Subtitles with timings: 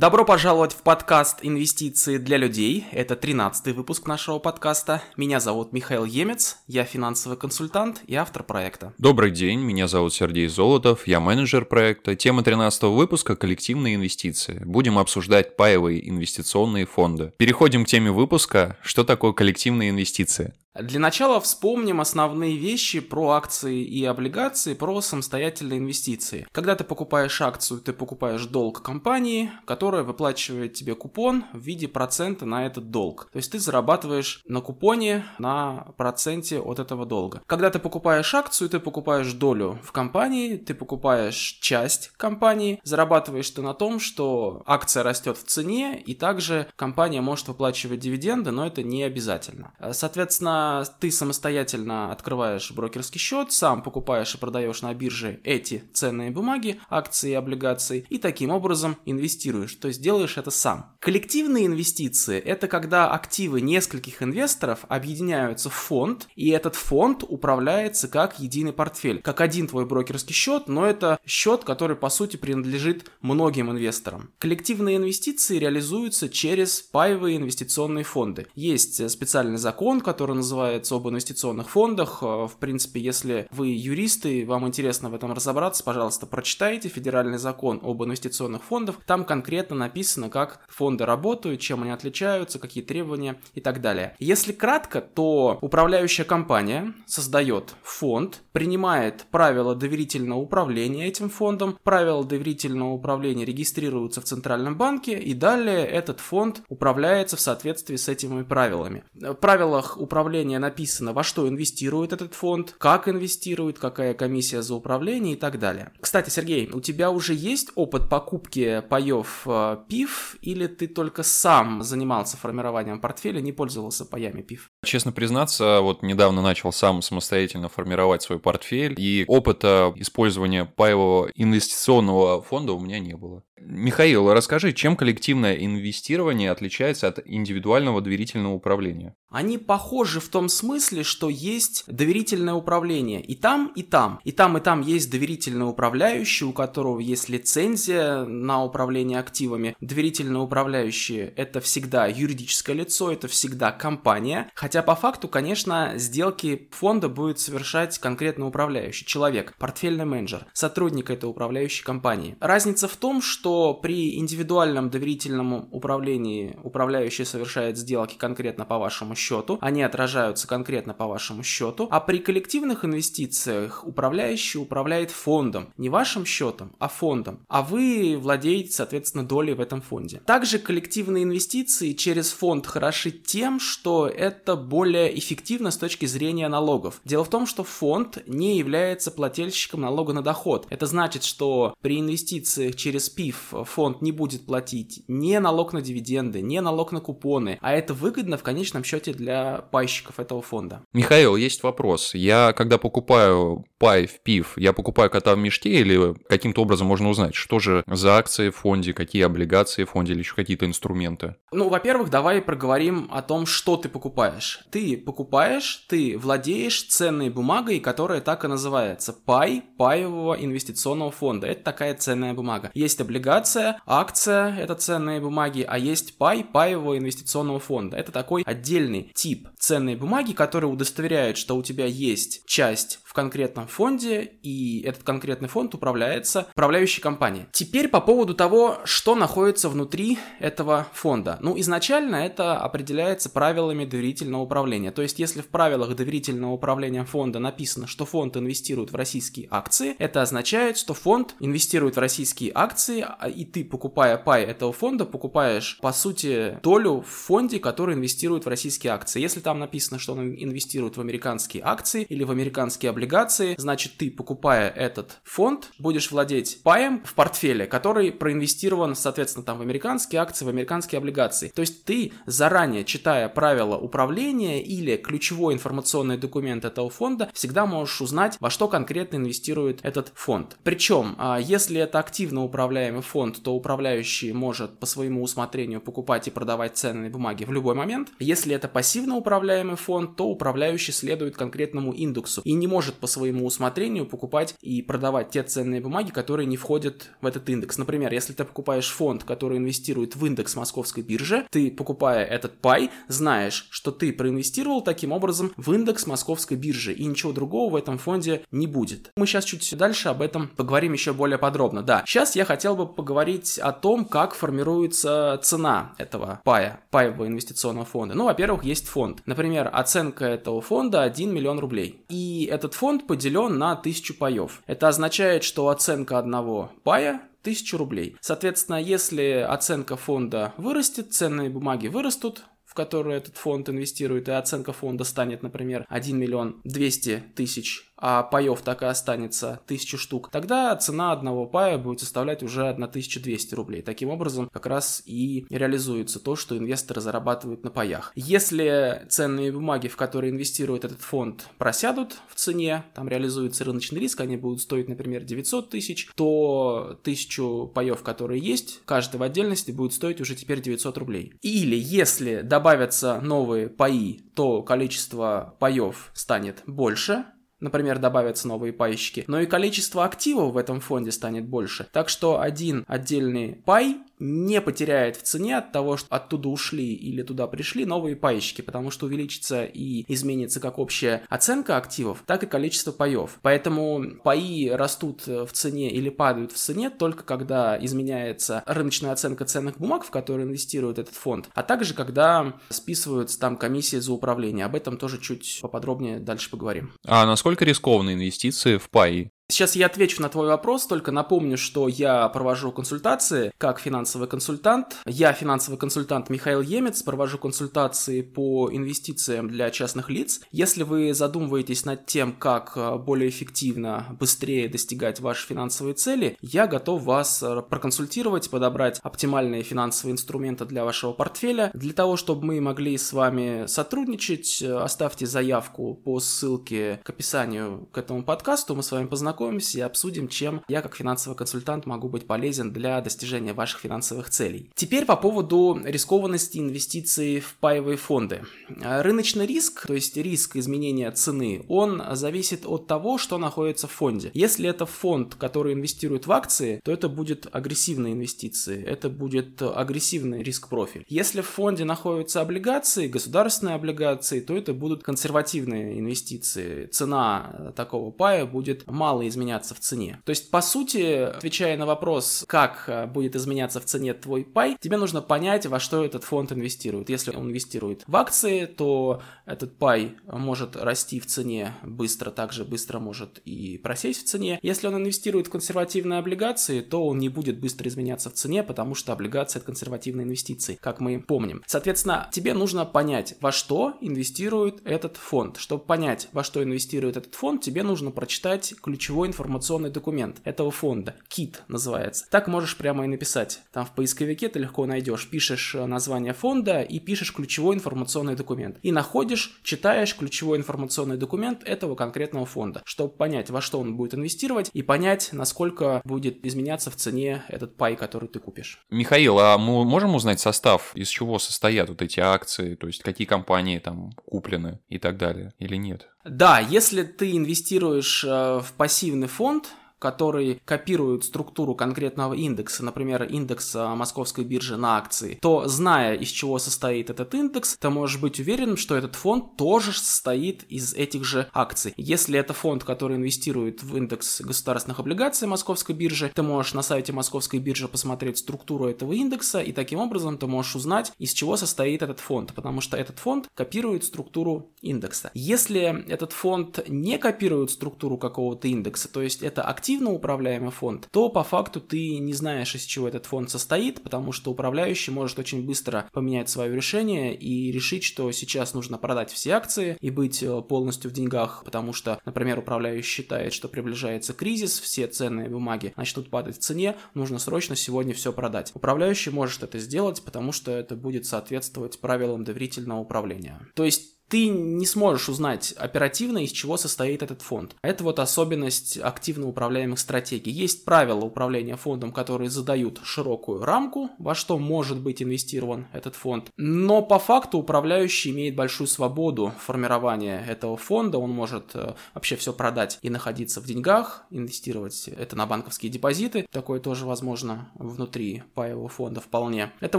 [0.00, 2.86] Добро пожаловать в подкаст «Инвестиции для людей».
[2.90, 5.02] Это 13 выпуск нашего подкаста.
[5.18, 8.94] Меня зовут Михаил Емец, я финансовый консультант и автор проекта.
[8.96, 12.16] Добрый день, меня зовут Сергей Золотов, я менеджер проекта.
[12.16, 14.62] Тема 13 выпуска– коллективные инвестиции.
[14.64, 17.34] Будем обсуждать паевые инвестиционные фонды.
[17.36, 18.78] Переходим к теме выпуска.
[18.80, 20.54] Что такое коллективные инвестиции?
[20.78, 26.46] Для начала вспомним основные вещи про акции и облигации, про самостоятельные инвестиции.
[26.52, 32.46] Когда ты покупаешь акцию, ты покупаешь долг компании, которая выплачивает тебе купон в виде процента
[32.46, 33.28] на этот долг.
[33.32, 37.42] То есть ты зарабатываешь на купоне на проценте от этого долга.
[37.46, 43.60] Когда ты покупаешь акцию, ты покупаешь долю в компании, ты покупаешь часть компании, зарабатываешь ты
[43.60, 48.84] на том, что акция растет в цене, и также компания может выплачивать дивиденды, но это
[48.84, 49.72] не обязательно.
[49.90, 50.59] Соответственно,
[51.00, 57.30] ты самостоятельно открываешь брокерский счет, сам покупаешь и продаешь на бирже эти ценные бумаги, акции
[57.30, 60.96] и облигации, и таким образом инвестируешь, то есть делаешь это сам.
[61.00, 68.38] Коллективные инвестиции– это когда активы нескольких инвесторов объединяются в фонд, и этот фонд управляется как
[68.38, 73.70] единый портфель, как один твой брокерский счет, но это счет, который по сути принадлежит многим
[73.70, 74.30] инвесторам.
[74.38, 78.46] Коллективные инвестиции реализуются через паевые инвестиционные фонды.
[78.54, 82.18] Есть специальный закон, который называется называется об инвестиционных фондах.
[82.22, 87.80] Э, в принципе, если вы юристы, вам интересно в этом разобраться, пожалуйста, прочитайте федеральный закон
[87.84, 88.96] об инвестиционных фондах.
[89.06, 94.16] Там конкретно написано, как фонды работают, чем они отличаются, какие требования и так далее.
[94.18, 102.90] Если кратко, то управляющая компания создает фонд, принимает правила доверительного управления этим фондом, правила доверительного
[102.90, 109.04] управления регистрируются в Центральном банке, и далее этот фонд управляется в соответствии с этими правилами.
[109.14, 114.74] В правилах управления управления написано, во что инвестирует этот фонд, как инвестирует, какая комиссия за
[114.74, 115.92] управление и так далее.
[116.00, 121.82] Кстати, Сергей, у тебя уже есть опыт покупки паев э, пив или ты только сам
[121.82, 124.70] занимался формированием портфеля, не пользовался паями пив?
[124.84, 132.40] Честно признаться, вот недавно начал сам самостоятельно формировать свой портфель, и опыта использования паевого инвестиционного
[132.42, 133.42] фонда у меня не было.
[133.62, 139.14] Михаил, расскажи, чем коллективное инвестирование отличается от индивидуального доверительного управления?
[139.30, 144.18] Они похожи в том смысле, что есть доверительное управление и там, и там.
[144.24, 149.76] И там, и там есть доверительный управляющий, у которого есть лицензия на управление активами.
[149.80, 154.50] Доверительный управляющий– это всегда юридическое лицо, это всегда компания.
[154.54, 161.28] Хотя по факту, конечно, сделки фонда будет совершать конкретно управляющий человек, портфельный менеджер, сотрудник этой
[161.28, 162.36] управляющей компании.
[162.40, 169.16] Разница в том, что что при индивидуальном доверительном управлении управляющий совершает сделки конкретно по вашему
[169.16, 175.88] счету, они отражаются конкретно по вашему счету, а при коллективных инвестициях управляющий управляет фондом, не
[175.88, 180.22] вашим счетом, а фондом, а вы владеете, соответственно, долей в этом фонде.
[180.26, 187.00] Также коллективные инвестиции через фонд хороши тем, что это более эффективно с точки зрения налогов.
[187.04, 190.68] Дело в том, что фонд не является плательщиком налога на доход.
[190.70, 196.40] Это значит, что при инвестициях через ПИФ фонд не будет платить не налог на дивиденды,
[196.40, 200.82] не налог на купоны, а это выгодно в конечном счете для пайщиков этого фонда.
[200.92, 202.14] Михаил, есть вопрос.
[202.14, 207.08] Я, когда покупаю пай в ПИФ, я покупаю кота в мешке или каким-то образом можно
[207.08, 211.36] узнать, что же за акции в фонде, какие облигации в фонде или еще какие-то инструменты?
[211.50, 214.60] Ну, во-первых, давай проговорим о том, что ты покупаешь.
[214.70, 219.14] Ты покупаешь, ты владеешь ценной бумагой, которая так и называется.
[219.14, 221.46] Пай паевого инвестиционного фонда.
[221.46, 222.70] Это такая ценная бумага.
[222.74, 227.96] Есть облигация, акция– это ценные бумаги, а есть пай паевого инвестиционного фонда.
[227.96, 233.66] Это такой отдельный тип ценной бумаги, который удостоверяет, что у тебя есть часть в конкретном
[233.66, 237.46] фонде, и этот конкретный фонд управляется управляющей компанией.
[237.50, 241.36] Теперь по поводу того, что находится внутри этого фонда.
[241.40, 244.92] Ну, изначально это определяется правилами доверительного управления.
[244.92, 249.96] То есть, если в правилах доверительного управления фонда написано, что фонд инвестирует в российские акции,
[249.98, 255.04] это означает, что фонд инвестирует в российские акции, а, и ты, покупая пай этого фонда,
[255.04, 259.20] покупаешь, по сути, долю в фонде, который инвестирует в российские акции.
[259.20, 263.96] Если там написано, что он инвестирует в американские акции или в американские облигации, облигации, значит,
[263.96, 270.20] ты, покупая этот фонд, будешь владеть паем в портфеле, который проинвестирован, соответственно, там в американские
[270.20, 271.48] акции, в американские облигации.
[271.48, 278.02] То есть ты, заранее читая правила управления или ключевой информационный документ этого фонда, всегда можешь
[278.02, 280.58] узнать, во что конкретно инвестирует этот фонд.
[280.62, 286.30] Причем, а, если это активно управляемый фонд, то управляющий может по своему усмотрению покупать и
[286.30, 288.10] продавать ценные бумаги в любой момент.
[288.18, 293.06] Если это пассивно управляемый фонд, то управляющий следует конкретному индексу и не может может по
[293.06, 297.78] своему усмотрению покупать и продавать те ценные бумаги, которые не входят в этот индекс.
[297.78, 302.90] Например, если ты покупаешь фонд, который инвестирует в индекс московской биржи, ты, покупая этот пай,
[303.06, 307.98] знаешь, что ты проинвестировал таким образом в индекс московской биржи, и ничего другого в этом
[307.98, 309.10] фонде не будет.
[309.16, 311.82] Мы сейчас чуть дальше об этом поговорим еще более подробно.
[311.82, 317.86] Да, сейчас я хотел бы поговорить о том, как формируется цена этого пая, паевого инвестиционного
[317.86, 318.16] фонда.
[318.16, 319.22] Ну, во-первых, есть фонд.
[319.26, 322.04] Например, оценка этого фонда 1 миллион рублей.
[322.08, 324.62] И этот фонд поделен на 1000 паев.
[324.66, 328.16] Это означает, что оценка одного пая 1000 рублей.
[328.22, 334.72] Соответственно, если оценка фонда вырастет, ценные бумаги вырастут, в которые этот фонд инвестирует, и оценка
[334.72, 340.74] фонда станет, например, 1 миллион 200 тысяч а паев так и останется 1000 штук, тогда
[340.76, 343.82] цена одного пая будет составлять уже 1200 рублей.
[343.82, 348.12] Таким образом, как раз и реализуется то, что инвесторы зарабатывают на паях.
[348.14, 354.20] Если ценные бумаги, в которые инвестирует этот фонд, просядут в цене, там реализуется рыночный риск,
[354.20, 359.92] они будут стоить, например, 900 тысяч, то 1000 паев, которые есть, каждый в отдельности будет
[359.92, 361.34] стоить уже теперь 900 рублей.
[361.42, 367.24] Или если добавятся новые паи, то количество паев станет больше,
[367.60, 371.88] например, добавятся новые пайщики, но и количество активов в этом фонде станет больше.
[371.92, 377.22] Так что один отдельный пай не потеряет в цене от того, что оттуда ушли или
[377.22, 382.46] туда пришли новые пайщики, потому что увеличится и изменится как общая оценка активов, так и
[382.46, 383.38] количество паев.
[383.42, 389.78] Поэтому паи растут в цене или падают в цене только когда изменяется рыночная оценка ценных
[389.78, 394.66] бумаг, в которые инвестирует этот фонд, а также когда списываются там комиссии за управление.
[394.66, 396.92] Об этом тоже чуть поподробнее дальше поговорим.
[397.06, 399.30] А насколько рискованные инвестиции в паи?
[399.50, 404.96] Сейчас я отвечу на твой вопрос, только напомню, что я провожу консультации как финансовый консультант.
[405.06, 410.40] Я финансовый консультант Михаил Емец, провожу консультации по инвестициям для частных лиц.
[410.52, 416.68] Если вы задумываетесь над тем, как э, более эффективно, быстрее достигать ваши финансовые цели, я
[416.68, 421.72] готов вас э, проконсультировать, подобрать оптимальные финансовые инструменты для вашего портфеля.
[421.74, 427.88] Для того, чтобы мы могли с вами сотрудничать, э, оставьте заявку по ссылке к описанию
[427.90, 431.86] к этому подкасту, мы с вами познакомимся познакомимся и обсудим, чем я как финансовый консультант
[431.86, 434.70] могу быть полезен для достижения ваших финансовых целей.
[434.74, 438.42] Теперь по поводу рискованности инвестиций в паевые фонды.
[438.68, 444.30] Рыночный риск, то есть риск изменения цены, он зависит от того, что находится в фонде.
[444.34, 450.42] Если это фонд, который инвестирует в акции, то это будет агрессивные инвестиции, это будет агрессивный
[450.42, 451.04] риск-профиль.
[451.08, 456.86] Если в фонде находятся облигации, государственные облигации, то это будут консервативные инвестиции.
[456.86, 460.20] Цена такого пая будет мало изменяться в цене.
[460.24, 464.76] То есть, по сути, отвечая на вопрос, как э, будет изменяться в цене твой пай,
[464.80, 467.08] тебе нужно понять, во что этот фонд инвестирует.
[467.08, 472.98] Если он инвестирует в акции, то этот пай может расти в цене быстро, также быстро
[472.98, 474.58] может и просесть в цене.
[474.62, 478.94] Если он инвестирует в консервативные облигации, то он не будет быстро изменяться в цене, потому
[478.94, 481.62] что облигации это консервативные инвестиции, как мы помним.
[481.66, 485.56] Соответственно, тебе нужно понять, во что инвестирует этот фонд.
[485.58, 490.70] Чтобы понять, во что инвестирует этот фонд, тебе нужно прочитать ключевой ключевой информационный документ этого
[490.70, 491.14] фонда.
[491.28, 492.24] КИТ называется.
[492.30, 493.60] Так можешь прямо и написать.
[493.72, 495.28] Там в поисковике ты легко найдешь.
[495.28, 498.78] Пишешь э, название фонда и пишешь ключевой информационный документ.
[498.82, 504.14] И находишь, читаешь ключевой информационный документ этого конкретного фонда, чтобы понять, во что он будет
[504.14, 508.78] инвестировать и понять, насколько будет изменяться в цене этот пай, который ты купишь.
[508.90, 513.26] Михаил, а мы можем узнать состав, из чего состоят вот эти акции, то есть какие
[513.26, 516.08] компании там куплены и так далее, или нет?
[516.24, 523.94] Да, если ты инвестируешь э, в пассивный фонд, который копирует структуру конкретного индекса, например, индекса
[523.94, 528.76] московской биржи на акции, то, зная, из чего состоит этот индекс, ты можешь быть уверен,
[528.76, 531.92] что этот фонд тоже состоит из этих же акций.
[531.96, 537.12] Если это фонд, который инвестирует в индекс государственных облигаций московской биржи, ты можешь на сайте
[537.12, 542.02] московской биржи посмотреть структуру этого индекса, и таким образом ты можешь узнать, из чего состоит
[542.02, 545.30] этот фонд, потому что этот фонд копирует структуру индекса.
[545.34, 551.08] Если этот фонд не копирует структуру какого-то индекса, то есть это актив активно управляемый фонд,
[551.10, 555.40] то по факту ты не знаешь, из чего этот фонд состоит, потому что управляющий может
[555.40, 560.44] очень быстро поменять свое решение и решить, что сейчас нужно продать все акции и быть
[560.44, 565.92] э, полностью в деньгах, потому что, например, управляющий считает, что приближается кризис, все ценные бумаги
[565.96, 568.70] начнут падать в цене, нужно срочно сегодня все продать.
[568.74, 573.60] Управляющий может это сделать, потому что это будет соответствовать правилам доверительного управления.
[573.74, 577.74] То есть ты не сможешь узнать оперативно, из чего состоит этот фонд.
[577.82, 580.52] Это вот особенность активно управляемых стратегий.
[580.52, 586.50] Есть правила управления фондом, которые задают широкую рамку, во что может быть инвестирован этот фонд.
[586.56, 591.18] Но по факту управляющий имеет большую свободу формирования этого фонда.
[591.18, 596.46] Он может э, вообще все продать и находиться в деньгах, инвестировать это на банковские депозиты.
[596.52, 599.72] Такое тоже возможно внутри паевого фонда вполне.
[599.80, 599.98] Это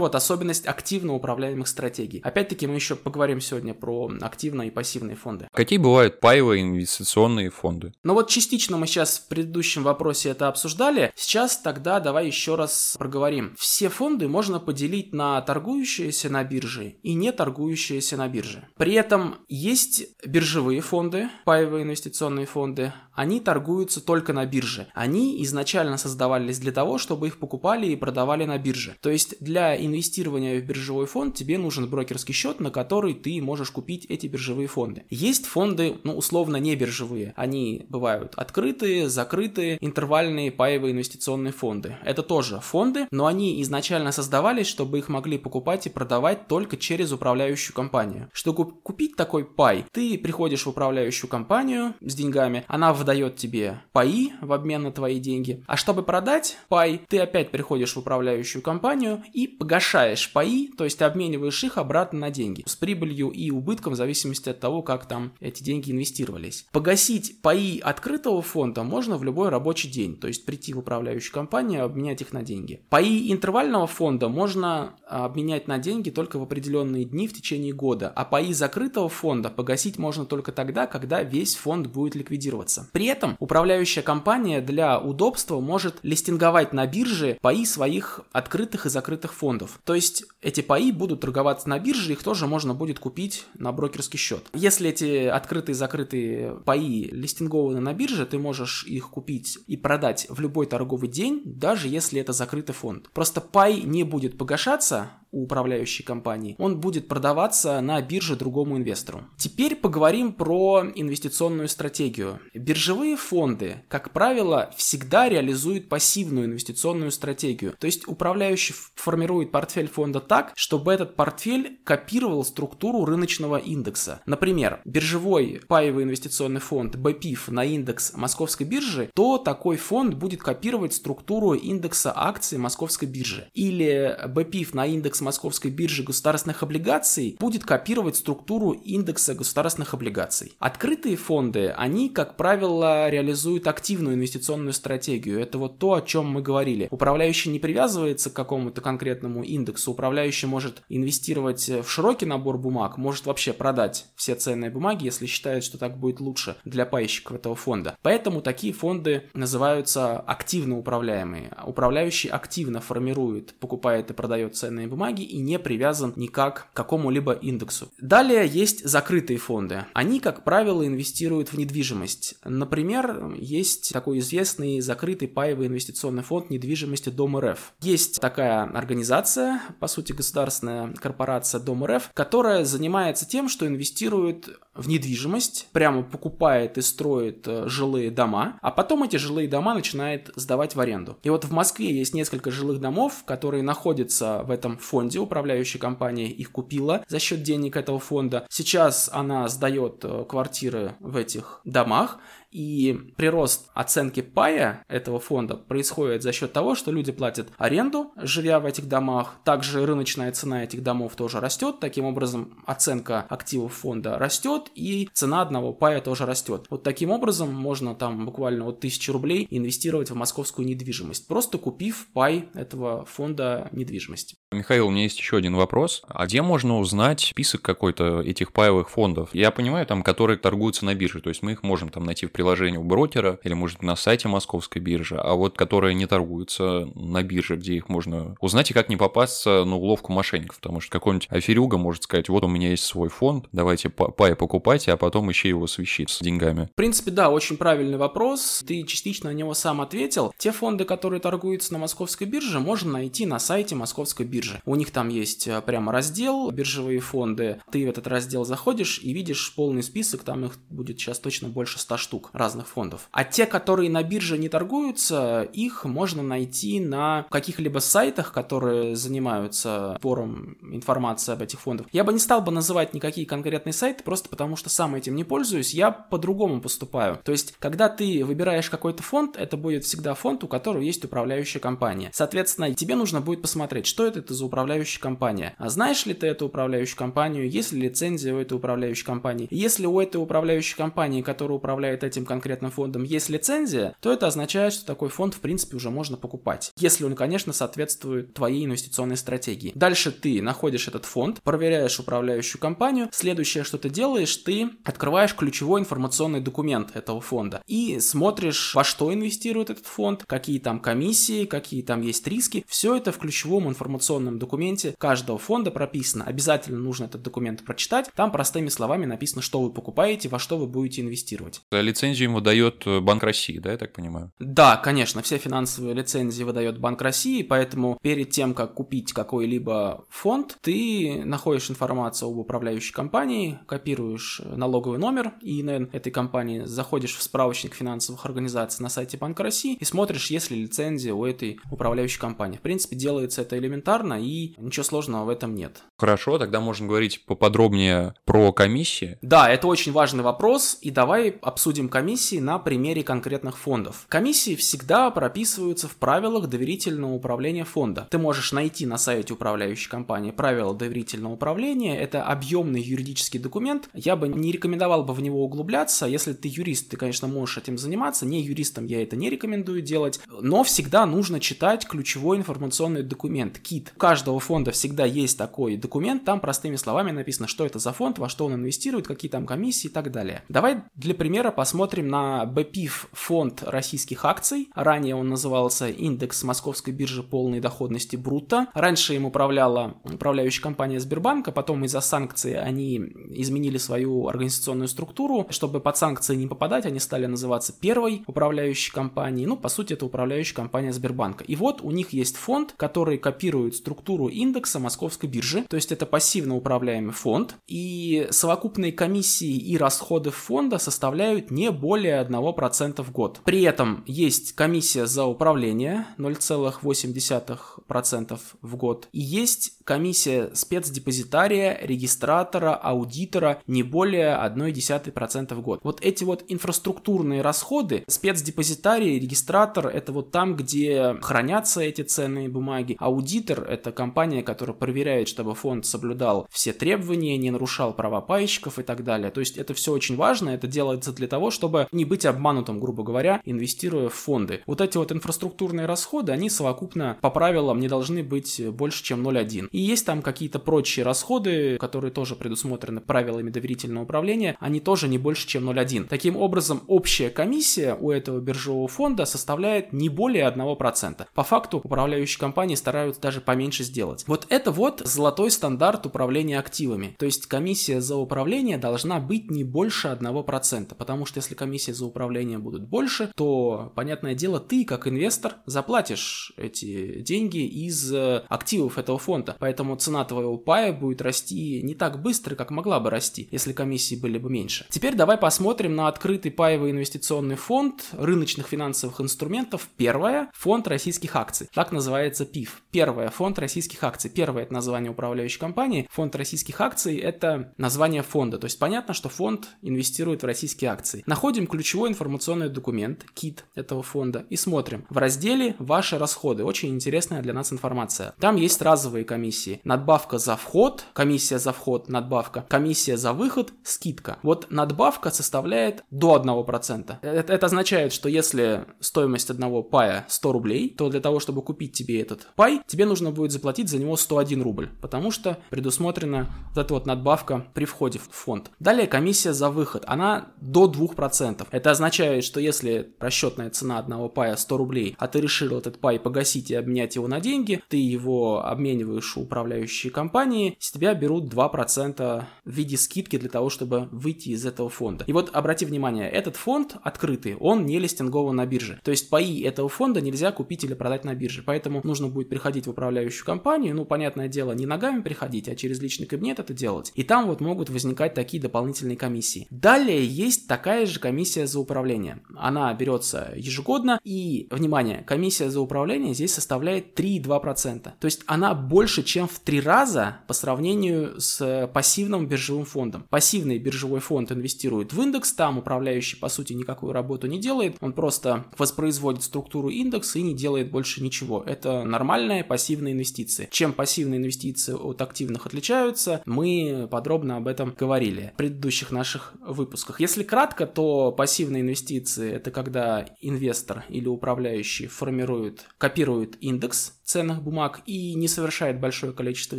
[0.00, 2.20] вот особенность активно управляемых стратегий.
[2.20, 5.48] Опять-таки мы еще поговорим сегодня про активные и пассивные фонды.
[5.52, 7.92] Какие бывают паевые инвестиционные фонды?
[8.02, 11.12] Ну вот частично мы сейчас в предыдущем вопросе это обсуждали.
[11.14, 13.54] Сейчас тогда давай еще раз проговорим.
[13.58, 18.68] Все фонды можно поделить на торгующиеся на бирже и не торгующиеся на бирже.
[18.76, 24.86] При этом есть биржевые фонды, паевые инвестиционные фонды, они торгуются только на бирже.
[24.94, 28.96] Они изначально создавались для того, чтобы их покупали и продавали на бирже.
[29.00, 33.70] То есть для инвестирования в биржевой фонд тебе нужен брокерский счет, на который ты можешь
[33.70, 35.04] купить эти биржевые фонды.
[35.10, 37.32] Есть фонды, ну, условно, не биржевые.
[37.36, 41.96] Они бывают открытые, закрытые, интервальные паевые инвестиционные фонды.
[42.04, 47.12] Это тоже фонды, но они изначально создавались, чтобы их могли покупать и продавать только через
[47.12, 48.28] управляющую компанию.
[48.32, 54.32] Чтобы купить такой пай, ты приходишь в управляющую компанию с деньгами, она выдает тебе паи
[54.40, 55.62] в обмен на твои деньги.
[55.66, 61.00] А чтобы продать пай, ты опять приходишь в управляющую компанию и погашаешь паи, то есть
[61.02, 65.32] обмениваешь их обратно на деньги с прибылью и убытком в зависимости от того, как там
[65.40, 66.66] эти деньги инвестировались.
[66.72, 71.84] Погасить паи открытого фонда можно в любой рабочий день, то есть прийти в управляющую компанию
[71.84, 72.82] обменять их на деньги.
[72.90, 78.12] Паи интервального фонда можно а, обменять на деньги только в определенные дни в течение года,
[78.14, 82.88] а паи закрытого фонда погасить можно только тогда, когда весь фонд будет ликвидироваться.
[82.92, 89.34] При этом управляющая компания для удобства может листинговать на бирже паи своих открытых и закрытых
[89.34, 89.80] фондов.
[89.84, 94.18] То есть эти паи будут торговаться на бирже, их тоже можно будет купить на брокерский
[94.18, 94.48] счет.
[94.54, 100.26] Если эти открытые и закрытые паи листингованы на бирже, ты можешь их купить и продать
[100.28, 103.10] в любой торговый день, даже если это закрытый фонд.
[103.12, 109.24] Просто пай не будет погашаться, у управляющей компании, он будет продаваться на бирже другому инвестору.
[109.36, 112.38] Теперь поговорим про инвестиционную стратегию.
[112.54, 117.74] Биржевые фонды, как правило, всегда реализуют пассивную инвестиционную стратегию.
[117.78, 124.22] То есть управляющий формирует портфель фонда так, чтобы этот портфель копировал структуру рыночного индекса.
[124.26, 130.94] Например, биржевой паевый инвестиционный фонд BPIF на индекс московской биржи, то такой фонд будет копировать
[130.94, 133.48] структуру индекса акций московской биржи.
[133.54, 140.52] Или BPIF на индекс Московской биржи государственных облигаций будет копировать структуру индекса государственных облигаций.
[140.58, 145.40] Открытые фонды, они, как правило, реализуют активную инвестиционную стратегию.
[145.40, 146.88] Это вот то, о чем мы говорили.
[146.90, 149.92] Управляющий не привязывается к какому-то конкретному индексу.
[149.92, 155.62] Управляющий может инвестировать в широкий набор бумаг, может вообще продать все ценные бумаги, если считает,
[155.62, 157.96] что так будет лучше для пайщиков этого фонда.
[158.02, 161.52] Поэтому такие фонды называются активно управляемые.
[161.66, 167.32] Управляющий активно формирует, покупает и продает ценные бумаги, бумаги и не привязан никак к какому-либо
[167.32, 167.88] индексу.
[168.00, 169.84] Далее есть закрытые фонды.
[169.92, 172.36] Они, как правило, инвестируют в недвижимость.
[172.44, 177.72] Например, есть такой известный закрытый паевый инвестиционный фонд недвижимости Дом РФ.
[177.80, 184.88] Есть такая организация, по сути государственная корпорация Дом РФ, которая занимается тем, что инвестирует в
[184.88, 190.74] недвижимость, прямо покупает и строит э, жилые дома, а потом эти жилые дома начинает сдавать
[190.74, 191.18] в аренду.
[191.22, 196.30] И вот в Москве есть несколько жилых домов, которые находятся в этом фонде, управляющая компания
[196.30, 198.46] их купила за счет денег этого фонда.
[198.48, 202.18] Сейчас она сдает э, квартиры в этих домах,
[202.52, 208.60] и прирост оценки пая этого фонда происходит за счет того, что люди платят аренду, живя
[208.60, 209.36] в этих домах.
[209.44, 211.80] Также рыночная цена этих домов тоже растет.
[211.80, 216.66] Таким образом, оценка активов фонда растет, и цена одного пая тоже растет.
[216.70, 222.06] Вот таким образом можно там буквально вот тысячи рублей инвестировать в московскую недвижимость, просто купив
[222.12, 224.36] пай этого фонда недвижимости.
[224.52, 226.02] Михаил, у меня есть еще один вопрос.
[226.08, 229.30] А где можно узнать список какой-то этих паевых фондов?
[229.32, 232.32] Я понимаю, там, которые торгуются на бирже, то есть мы их можем там найти в
[232.32, 237.22] приложении у брокера или, может, на сайте московской биржи, а вот которые не торгуются на
[237.22, 241.28] бирже, где их можно узнать и как не попасться на уловку мошенников, потому что какой-нибудь
[241.30, 245.48] аферюга может сказать, вот у меня есть свой фонд, давайте пай покупайте, а потом еще
[245.48, 246.68] его свищит с деньгами.
[246.72, 250.32] В принципе, да, очень правильный вопрос, ты частично на него сам ответил.
[250.36, 254.60] Те фонды, которые торгуются на московской бирже, можно найти на сайте московской биржи биржи.
[254.64, 257.60] У них там есть э, прямо раздел биржевые фонды.
[257.70, 261.78] Ты в этот раздел заходишь и видишь полный список, там их будет сейчас точно больше
[261.78, 262.30] 100 штук.
[262.32, 263.08] разных фондов.
[263.12, 269.96] А те, которые на бирже не торгуются, их можно найти на каких-либо сайтах, которые занимаются
[269.98, 271.86] сбором информации об этих фондах.
[271.92, 275.24] Я бы не стал бы называть никакие конкретные сайты, просто потому что сам этим не
[275.24, 277.18] пользуюсь, я по-другому поступаю.
[277.24, 281.60] То есть, когда ты выбираешь какой-то фонд, это будет всегда фонд, у которого есть управляющая
[281.60, 282.10] компания.
[282.12, 285.54] Соответственно, тебе нужно будет посмотреть, что это, это за управляющая компания.
[285.58, 289.46] А знаешь ли ты эту управляющую компанию, есть ли лицензия у этой управляющей компании?
[289.50, 294.72] Если у этой управляющей компании, которая управляет этим конкретным фондом, есть лицензия, то это означает,
[294.72, 296.72] что такой фонд, в принципе, уже можно покупать.
[296.78, 299.72] Если он, конечно, соответствует твоей инвестиционной стратегии.
[299.74, 303.08] Дальше ты находишь этот фонд, проверяешь управляющую компанию.
[303.12, 309.12] Следующее, что ты делаешь, ты открываешь ключевой информационный документ этого фонда и смотришь, во что
[309.12, 312.64] инвестирует этот фонд, какие там комиссии, какие там есть риски.
[312.66, 316.24] Все это в ключевом информационном документе каждого фонда прописано.
[316.24, 318.10] Обязательно нужно этот документ прочитать.
[318.14, 321.60] Там простыми словами написано, что вы покупаете, во что вы будете инвестировать.
[321.70, 324.32] Лицензию ему дает э, Банк России, да, я так понимаю?
[324.38, 330.58] Да, конечно, все финансовые лицензии выдает Банк России, поэтому перед тем, как купить какой-либо фонд,
[330.60, 337.74] ты находишь информацию об управляющей компании, копируешь налоговый номер ИНН этой компании, заходишь в справочник
[337.74, 342.58] финансовых организаций на сайте Банка России и смотришь, есть ли лицензия у этой управляющей компании.
[342.58, 345.82] В принципе, делается это элементарно и ничего сложного в этом нет.
[346.02, 349.18] Хорошо, тогда можно говорить поподробнее про комиссии.
[349.22, 354.06] Да, это очень важный вопрос, и давай обсудим комиссии на примере конкретных фондов.
[354.08, 358.08] Комиссии всегда прописываются в правилах доверительного управления фонда.
[358.10, 361.96] Ты можешь найти на сайте управляющей компании правила доверительного управления.
[361.96, 363.88] Это объемный юридический документ.
[363.94, 366.06] Я бы не рекомендовал бы в него углубляться.
[366.06, 368.26] Если ты юрист, ты, конечно, можешь этим заниматься.
[368.26, 370.18] Не юристам я это не рекомендую делать.
[370.28, 373.92] Но всегда нужно читать ключевой информационный документ, КИТ.
[373.94, 375.91] У каждого фонда всегда есть такой документ.
[376.24, 379.88] Там простыми словами написано, что это за фонд, во что он инвестирует, какие там комиссии
[379.88, 380.42] и так далее.
[380.48, 384.68] Давай для примера посмотрим на BPIF фонд российских акций.
[384.74, 388.68] Ранее он назывался индекс московской биржи полной доходности Брута.
[388.74, 392.96] Раньше им управляла управляющая компания Сбербанка, потом из-за санкций они
[393.30, 395.46] изменили свою организационную структуру.
[395.50, 399.46] Чтобы под санкции не попадать, они стали называться первой управляющей компанией.
[399.46, 401.44] Ну, по сути, это управляющая компания Сбербанка.
[401.44, 405.64] И вот у них есть фонд, который копирует структуру индекса московской биржи.
[405.68, 407.56] То есть это пассивно управляемый фонд.
[407.66, 413.40] И совокупные комиссии и расходы фонда составляют не более 1% в год.
[413.44, 419.08] При этом есть комиссия за управление 0,8% в год.
[419.12, 425.80] И есть комиссия спецдепозитария, регистратора, аудитора не более 0,1% в год.
[425.82, 432.96] Вот эти вот инфраструктурные расходы, спецдепозитарий, регистратор, это вот там, где хранятся эти ценные бумаги.
[432.98, 438.82] Аудитор– это компания, которая проверяет, чтобы фонд соблюдал все требования, не нарушал права пайщиков и
[438.82, 439.30] так далее.
[439.30, 443.02] То есть это все очень важно, это делается для того, чтобы не быть обманутым, грубо
[443.02, 444.62] говоря, инвестируя в фонды.
[444.66, 449.68] Вот эти вот инфраструктурные расходы, они совокупно по правилам не должны быть больше, чем 0,1.
[449.70, 455.18] И есть там какие-то прочие расходы, которые тоже предусмотрены правилами доверительного управления, они тоже не
[455.18, 456.08] больше, чем 0,1.
[456.08, 461.26] Таким образом, общая комиссия у этого биржевого фонда составляет не более 1%.
[461.34, 464.24] По факту управляющие компании стараются даже поменьше сделать.
[464.26, 467.14] Вот это вот золотой стандарт управления активами.
[467.18, 472.06] То есть комиссия за управление должна быть не больше 1%, потому что если комиссия за
[472.06, 478.98] управление будут больше, то, понятное дело, ты, как инвестор, заплатишь эти деньги из э, активов
[478.98, 479.56] этого фонда.
[479.58, 484.16] Поэтому цена твоего пая будет расти не так быстро, как могла бы расти, если комиссии
[484.16, 484.86] были бы меньше.
[484.90, 489.88] Теперь давай посмотрим на открытый паевый инвестиционный фонд рыночных финансовых инструментов.
[489.96, 491.68] Первое– фонд российских акций.
[491.72, 492.82] Так называется ПИФ.
[492.90, 494.30] Первое– фонд российских акций.
[494.30, 495.10] Первое– это название
[495.42, 496.08] управляющей компании.
[496.10, 498.58] Фонд российских акций– это название фонда.
[498.58, 501.22] То есть понятно, что фонд инвестирует в российские акции.
[501.26, 505.04] Находим ключевой информационный документ, кит этого фонда, и смотрим.
[505.10, 508.34] В разделе «Ваши расходы» очень интересная для нас информация.
[508.38, 509.80] Там есть разовые комиссии.
[509.84, 514.38] Надбавка за вход, комиссия за вход, надбавка, комиссия за выход, скидка.
[514.42, 517.16] Вот надбавка составляет до 1%.
[517.22, 521.92] Это, это означает, что если стоимость одного пая 100 рублей, то для того, чтобы купить
[521.92, 526.84] тебе этот пай, тебе нужно будет заплатить за него 101 рубль, потому что предусмотрена вот
[526.84, 528.70] эта вот надбавка при входе в фонд.
[528.78, 531.66] Далее комиссия за выход, она до 2%.
[531.70, 536.18] Это означает, что если расчетная цена одного пая 100 рублей, а ты решил этот пай
[536.18, 541.52] погасить и обменять его на деньги, ты его обмениваешь у управляющей компании, с тебя берут
[541.52, 545.24] 2% в виде скидки для того, чтобы выйти из этого фонда.
[545.26, 549.00] И вот обрати внимание, этот фонд открытый, он не листингован на бирже.
[549.02, 551.62] То есть паи этого фонда нельзя купить или продать на бирже.
[551.64, 556.00] Поэтому нужно будет приходить в управляющую компанию, ну, понятное дело, не ногами приходить, а через
[556.00, 557.12] личный кабинет это делать.
[557.14, 559.66] И там вот могут возникать такие дополнительные комиссии.
[559.70, 562.42] Далее есть такая же комиссия за управление.
[562.56, 568.10] Она берется ежегодно, и, внимание, комиссия за управление здесь составляет 3,2%.
[568.18, 573.24] То есть она больше, чем в три раза по сравнению с пассивным биржевым фондом.
[573.30, 578.12] Пассивный биржевой фонд инвестирует в индекс, там управляющий, по сути, никакую работу не делает, он
[578.12, 581.62] просто воспроизводит структуру индекса и не делает больше ничего.
[581.66, 583.68] Это нормальная пассивная инвестиция.
[583.70, 590.20] Чем пассивные инвестиции от активных отличаются, мы подробно об этом говорили в предыдущих наших выпусках.
[590.20, 598.00] Если кратко, то пассивные инвестиции это когда инвестор или управляющий формирует, копирует индекс ценных бумаг
[598.06, 599.78] и не совершает большое количество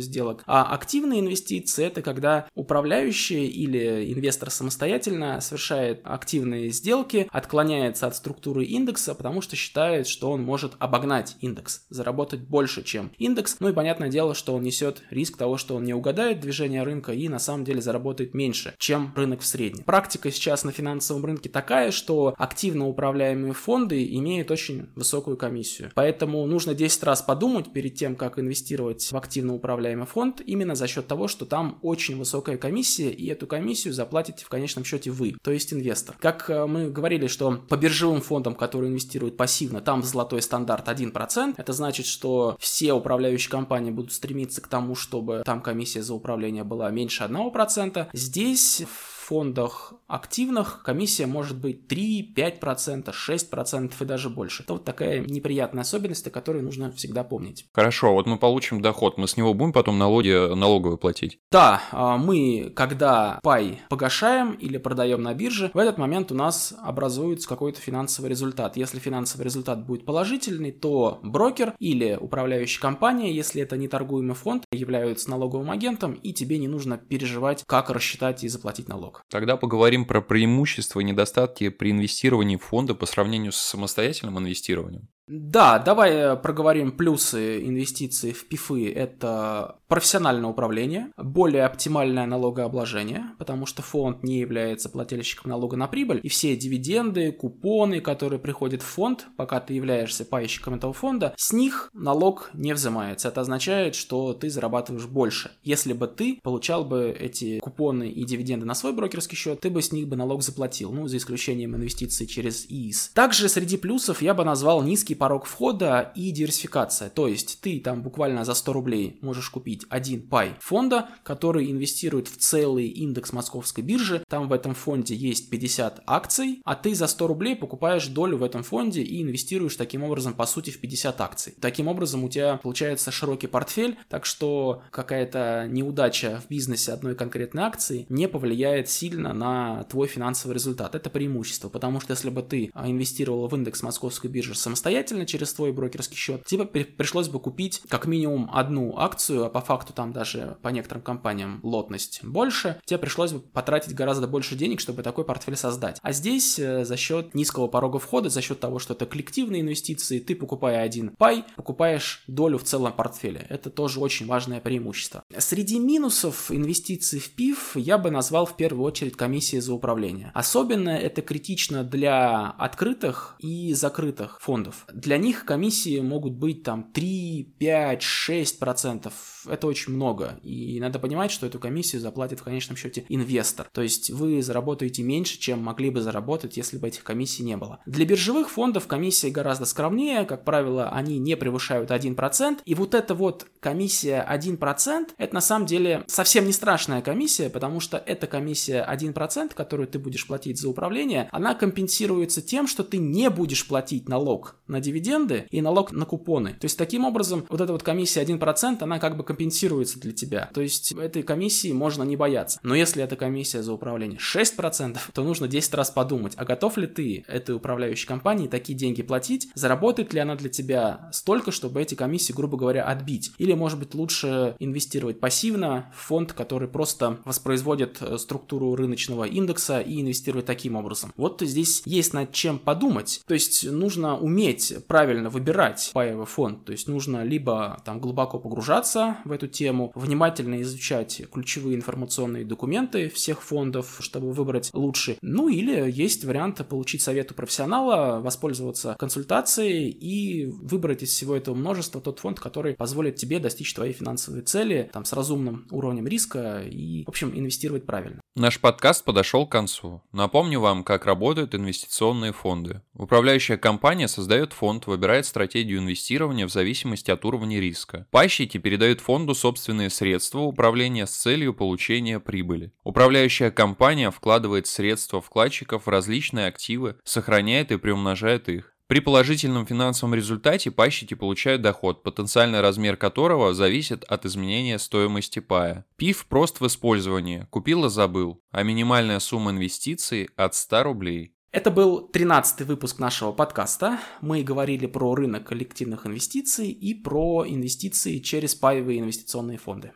[0.00, 0.42] сделок.
[0.46, 8.64] А активные инвестиции это когда управляющий или инвестор самостоятельно совершает активные сделки, отклоняется от структуры
[8.64, 13.56] индекса, потому что считает, что он может обогнать индекс, заработать больше, чем индекс.
[13.60, 17.12] Ну и понятное дело, что он несет риск того, что он не угадает движение рынка
[17.12, 19.84] и на самом деле заработает меньше, чем рынок в среднем.
[19.84, 25.90] Практика сейчас на финансовом рынке такая, что активно управляемые фонды имеют очень высокую комиссию.
[25.94, 30.76] Поэтому нужно 10 раз подумать, подумать перед тем, как инвестировать в активно управляемый фонд, именно
[30.76, 35.10] за счет того, что там очень высокая комиссия, и эту комиссию заплатите в конечном счете
[35.10, 36.14] вы, то есть инвестор.
[36.20, 41.54] Как э, мы говорили, что по биржевым фондам, которые инвестируют пассивно, там золотой стандарт 1%,
[41.56, 46.62] это значит, что все управляющие компании будут стремиться к тому, чтобы там комиссия за управление
[46.62, 48.10] была меньше 1%.
[48.12, 48.84] Здесь
[49.24, 54.62] фондах активных комиссия может быть 3, 5%, 6% и даже больше.
[54.62, 57.66] Это вот такая неприятная особенность, о которой нужно всегда помнить.
[57.72, 61.38] Хорошо, вот мы получим доход, мы с него будем потом налоги налоговые платить?
[61.50, 66.74] Да, а, мы, когда пай погашаем или продаем на бирже, в этот момент у нас
[66.82, 68.76] образуется какой-то финансовый результат.
[68.76, 74.64] Если финансовый результат будет положительный, то брокер или управляющая компания, если это не торгуемый фонд,
[74.70, 79.24] являются налоговым агентом, и тебе не нужно переживать, как рассчитать и заплатить налог налог.
[79.28, 85.08] Тогда поговорим про преимущества и недостатки при инвестировании в фонды по сравнению с самостоятельным инвестированием.
[85.26, 88.92] Да, давай э, проговорим плюсы инвестиций в ПИФы.
[88.92, 96.20] Это профессиональное управление, более оптимальное налогообложение, потому что фонд не является плательщиком налога на прибыль,
[96.22, 101.52] и все дивиденды, купоны, которые приходят в фонд, пока ты являешься пайщиком этого фонда, с
[101.52, 103.28] них налог не взимается.
[103.28, 105.52] Это означает, что ты зарабатываешь больше.
[105.62, 109.80] Если бы ты получал бы эти купоны и дивиденды на свой брокерский счет, ты бы
[109.80, 113.12] с них бы налог заплатил, ну, за исключением инвестиций через ИИС.
[113.14, 117.08] Также среди плюсов я бы назвал низкий низкий порог входа и диверсификация.
[117.08, 122.28] То есть ты там буквально за 100 рублей можешь купить один пай фонда, который инвестирует
[122.28, 124.22] в целый индекс московской биржи.
[124.28, 128.42] Там в этом фонде есть 50 акций, а ты за 100 рублей покупаешь долю в
[128.42, 131.54] этом фонде и инвестируешь таким образом по сути в 50 акций.
[131.60, 137.62] Таким образом у тебя получается широкий портфель, так что какая-то неудача в бизнесе одной конкретной
[137.62, 140.94] акции не повлияет сильно на твой финансовый результат.
[140.94, 145.26] Это преимущество, потому что если бы ты а, инвестировал в индекс московской биржи самостоятельно, самостоятельно
[145.26, 149.92] через твой брокерский счет, тебе пришлось бы купить как минимум одну акцию, а по факту
[149.92, 155.02] там даже по некоторым компаниям лотность больше, тебе пришлось бы потратить гораздо больше денег, чтобы
[155.02, 155.98] такой портфель создать.
[156.02, 160.18] А здесь э, за счет низкого порога входа, за счет того, что это коллективные инвестиции,
[160.18, 163.46] ты покупая один пай, покупаешь долю в целом портфеле.
[163.48, 165.22] Это тоже очень важное преимущество.
[165.38, 170.30] Среди минусов инвестиций в ПИФ я бы назвал в первую очередь комиссии за управление.
[170.34, 174.86] Особенно это критично для открытых и закрытых фондов.
[174.94, 179.44] Для них комиссии могут быть там 3, 5, 6 процентов.
[179.46, 180.38] Это очень много.
[180.42, 183.68] И надо понимать, что эту комиссию заплатит в конечном счете инвестор.
[183.72, 187.80] То есть вы заработаете меньше, чем могли бы заработать, если бы этих комиссий не было.
[187.86, 190.24] Для биржевых фондов комиссии гораздо скромнее.
[190.24, 192.60] Как правило, они не превышают 1%.
[192.64, 197.80] И вот эта вот комиссия 1%, это на самом деле совсем не страшная комиссия, потому
[197.80, 202.98] что эта комиссия 1%, которую ты будешь платить за управление, она компенсируется тем, что ты
[202.98, 206.50] не будешь платить налог на дивиденды и налог на купоны.
[206.50, 210.50] То есть таким образом вот эта вот комиссия 1%, она как бы компенсируется для тебя.
[210.52, 212.60] То есть этой комиссии можно не бояться.
[212.62, 216.86] Но если эта комиссия за управление 6%, то нужно 10 раз подумать, а готов ли
[216.86, 221.94] ты этой управляющей компании такие деньги платить, заработает ли она для тебя столько, чтобы эти
[221.94, 223.32] комиссии, грубо говоря, отбить.
[223.38, 229.80] Или, может быть, лучше инвестировать пассивно в фонд, который просто воспроизводит э, структуру рыночного индекса
[229.80, 231.12] и инвестировать таким образом.
[231.16, 233.22] Вот здесь есть над чем подумать.
[233.26, 238.38] То есть нужно уметь уметь правильно выбирать паевый фонд, то есть нужно либо там глубоко
[238.38, 245.48] погружаться в эту тему, внимательно изучать ключевые информационные документы всех фондов, чтобы выбрать лучший, ну
[245.48, 252.00] или есть вариант получить совет у профессионала, воспользоваться консультацией и выбрать из всего этого множества
[252.00, 257.04] тот фонд, который позволит тебе достичь твоей финансовой цели, там, с разумным уровнем риска и,
[257.04, 258.20] в общем, инвестировать правильно.
[258.36, 260.02] Наш подкаст подошел к концу.
[260.12, 262.82] Напомню вам, как работают инвестиционные фонды.
[262.94, 268.06] Управляющая компания создает фонд, выбирает стратегию инвестирования в зависимости от уровня риска.
[268.10, 272.72] Пайщики передают фонду собственные средства управления с целью получения прибыли.
[272.82, 278.74] Управляющая компания вкладывает средства вкладчиков в различные активы, сохраняет и приумножает их.
[278.86, 285.86] При положительном финансовом результате пайщики получают доход, потенциальный размер которого зависит от изменения стоимости пая.
[285.96, 291.33] ПИФ прост в использовании, купил и забыл, а минимальная сумма инвестиций от 100 рублей.
[291.54, 294.00] Это был 13 выпуск нашего подкаста.
[294.20, 299.92] Мы говорили про рынок коллективных инвестиций и про инвестиции через паевые инвестиционные фонды.